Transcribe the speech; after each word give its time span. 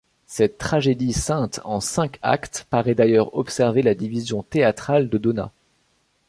Cette 0.25 0.57
tragédie 0.57 1.13
sainte 1.13 1.59
en 1.63 1.79
cinq 1.79 2.17
actes 2.23 2.65
paraît 2.71 2.95
d'ailleurs 2.95 3.37
observer 3.37 3.83
la 3.83 3.93
division 3.93 4.41
théâtrale 4.41 5.09
de 5.09 5.19
Donat. 5.19 5.51